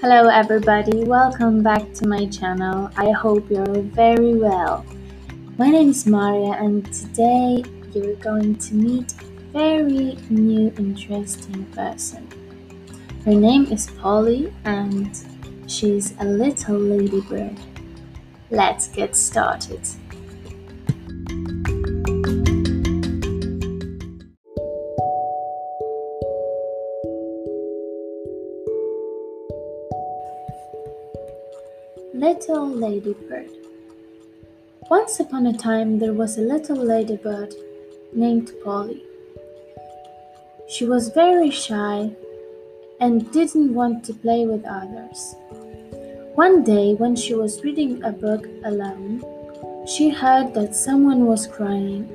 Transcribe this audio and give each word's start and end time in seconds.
Hello, 0.00 0.28
everybody, 0.28 1.02
welcome 1.02 1.60
back 1.60 1.92
to 1.94 2.06
my 2.06 2.24
channel. 2.26 2.88
I 2.96 3.10
hope 3.10 3.50
you're 3.50 3.82
very 3.82 4.36
well. 4.36 4.86
My 5.58 5.70
name 5.70 5.88
is 5.90 6.06
Maria, 6.06 6.52
and 6.52 6.86
today 6.94 7.64
you're 7.92 8.14
going 8.14 8.54
to 8.58 8.74
meet 8.76 9.12
a 9.20 9.24
very 9.52 10.16
new, 10.30 10.72
interesting 10.78 11.64
person. 11.74 12.28
Her 13.24 13.34
name 13.34 13.64
is 13.72 13.90
Polly, 14.00 14.52
and 14.64 15.10
she's 15.66 16.14
a 16.20 16.24
little 16.24 16.78
ladybird. 16.78 17.58
Let's 18.50 18.86
get 18.86 19.16
started. 19.16 19.80
Little 32.18 32.68
Ladybird 32.68 33.50
Once 34.90 35.20
upon 35.20 35.46
a 35.46 35.56
time 35.56 36.00
there 36.00 36.12
was 36.12 36.36
a 36.36 36.40
little 36.40 36.74
ladybird 36.74 37.54
named 38.12 38.50
Polly. 38.64 39.04
She 40.68 40.84
was 40.84 41.10
very 41.10 41.48
shy 41.52 42.10
and 42.98 43.30
didn't 43.30 43.72
want 43.72 44.02
to 44.06 44.14
play 44.14 44.46
with 44.46 44.64
others. 44.64 45.36
One 46.34 46.64
day, 46.64 46.94
when 46.94 47.14
she 47.14 47.34
was 47.34 47.62
reading 47.62 48.02
a 48.02 48.10
book 48.10 48.48
alone, 48.64 49.22
she 49.86 50.08
heard 50.08 50.54
that 50.54 50.74
someone 50.74 51.26
was 51.26 51.46
crying. 51.46 52.10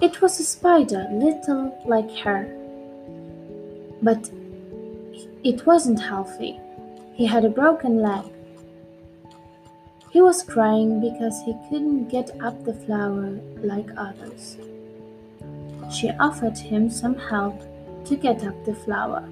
It 0.00 0.22
was 0.22 0.40
a 0.40 0.42
spider, 0.42 1.06
little 1.12 1.78
like 1.84 2.10
her. 2.24 2.48
But 4.00 4.30
it 5.44 5.66
wasn't 5.66 6.00
healthy. 6.00 6.58
He 7.12 7.26
had 7.26 7.44
a 7.44 7.50
broken 7.60 8.00
leg. 8.00 8.33
He 10.14 10.22
was 10.22 10.44
crying 10.44 11.00
because 11.00 11.42
he 11.42 11.56
couldn't 11.68 12.08
get 12.08 12.40
up 12.40 12.64
the 12.64 12.72
flower 12.72 13.36
like 13.64 13.90
others. 13.96 14.56
She 15.90 16.08
offered 16.20 16.56
him 16.56 16.88
some 16.88 17.16
help 17.16 17.60
to 18.04 18.14
get 18.14 18.44
up 18.44 18.54
the 18.64 18.76
flower. 18.76 19.28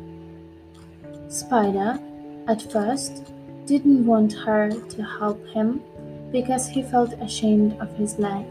Spider, 1.29 2.01
at 2.49 2.69
first, 2.73 3.23
didn't 3.65 4.05
want 4.05 4.33
her 4.33 4.71
to 4.73 5.03
help 5.05 5.47
him 5.51 5.81
because 6.33 6.67
he 6.67 6.83
felt 6.83 7.13
ashamed 7.21 7.79
of 7.81 7.97
his 7.97 8.19
leg. 8.19 8.45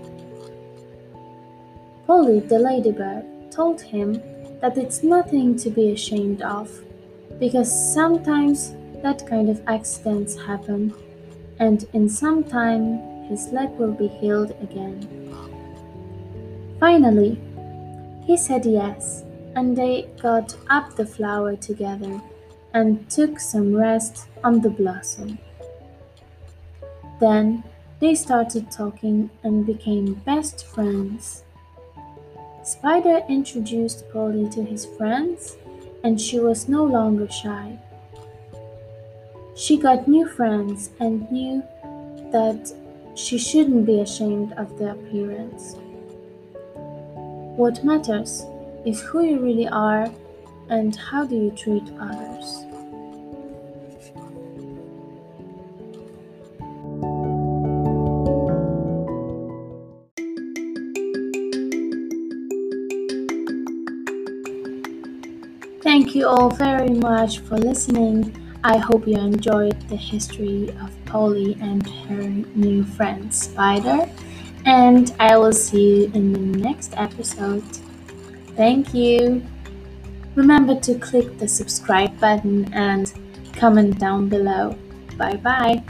Polly 2.08 2.40
the 2.40 2.60
ladybird 2.60 3.26
told 3.52 3.82
him 3.82 4.22
that 4.62 4.78
it's 4.78 5.04
nothing 5.04 5.58
to 5.58 5.70
be 5.70 5.92
ashamed 5.92 6.42
of 6.44 6.72
because 7.42 7.94
sometimes 7.94 8.74
that 9.04 9.28
kind 9.28 9.50
of 9.50 9.62
accidents 9.68 10.38
happen 10.38 10.94
and 11.60 11.86
in 11.94 12.10
some 12.10 12.44
time 12.44 13.00
his 13.28 13.48
leg 13.50 13.70
will 13.72 13.92
be 13.92 14.08
healed 14.08 14.52
again. 14.62 15.08
Finally, 16.80 17.40
he 18.26 18.36
said 18.38 18.66
yes, 18.66 19.24
and 19.56 19.78
they 19.78 20.10
got 20.22 20.56
up 20.70 20.96
the 20.96 21.06
flower 21.06 21.56
together 21.56 22.22
and 22.74 23.10
took 23.10 23.40
some 23.40 23.76
rest 23.76 24.28
on 24.44 24.62
the 24.62 24.70
blossom. 24.70 25.38
Then 27.20 27.64
they 28.00 28.16
started 28.16 28.72
talking 28.72 29.30
and 29.44 29.66
became 29.66 30.16
best 30.26 30.66
friends. 30.66 31.44
Spider 32.64 33.22
introduced 33.30 34.10
Polly 34.12 34.50
to 34.50 34.64
his 34.64 34.86
friends, 34.86 35.58
and 36.04 36.20
she 36.20 36.40
was 36.40 36.68
no 36.68 36.84
longer 36.84 37.30
shy. 37.30 37.78
She 39.62 39.78
got 39.78 40.08
new 40.08 40.28
friends 40.28 40.90
and 41.00 41.32
knew 41.32 41.62
that 42.32 42.74
she 43.14 43.38
shouldn't 43.38 43.86
be 43.86 44.00
ashamed 44.00 44.54
of 44.54 44.76
their 44.80 44.94
appearance. 44.94 45.76
What 47.58 47.84
matters 47.84 48.44
is 48.88 49.02
who 49.02 49.24
you 49.24 49.40
really 49.40 49.68
are 49.68 50.12
and 50.70 50.96
how 50.96 51.28
do 51.28 51.36
you 51.36 51.52
treat 51.52 51.84
others. 52.00 52.66
Thank 65.84 66.16
you 66.16 66.28
all 66.28 66.50
very 66.50 66.96
much 66.96 67.40
for 67.42 67.60
listening. 67.60 68.41
I 68.64 68.78
hope 68.78 69.08
you 69.08 69.18
enjoyed 69.18 69.80
the 69.90 69.96
history 69.96 70.70
of 70.82 70.92
Polly 71.06 71.58
and 71.60 71.88
her 72.08 72.30
new 72.56 72.84
friend 72.84 73.34
Spider, 73.34 74.08
and 74.66 75.12
I 75.20 75.36
will 75.38 75.52
see 75.52 76.04
you 76.04 76.12
in 76.14 76.34
the 76.34 76.60
next 76.60 76.94
episode. 76.96 77.64
Thank 78.56 78.94
you! 78.94 79.42
Remember 80.36 80.80
to 80.80 80.96
click 81.00 81.40
the 81.40 81.48
subscribe 81.48 82.20
button 82.20 82.72
and 82.74 83.12
comment 83.54 84.00
down 84.00 84.30
below. 84.30 84.78
Bye 85.18 85.38
bye! 85.38 85.84